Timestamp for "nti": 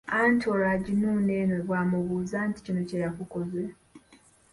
2.49-2.59